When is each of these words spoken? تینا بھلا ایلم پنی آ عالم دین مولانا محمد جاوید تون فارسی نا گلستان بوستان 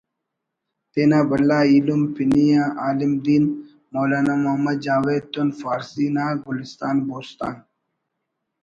تینا 0.91 1.19
بھلا 1.29 1.59
ایلم 1.69 2.01
پنی 2.13 2.45
آ 2.61 2.65
عالم 2.81 3.13
دین 3.25 3.43
مولانا 3.93 4.33
محمد 4.43 4.77
جاوید 4.83 5.23
تون 5.33 5.47
فارسی 5.59 6.07
نا 6.15 6.25
گلستان 6.45 6.95
بوستان 7.07 7.55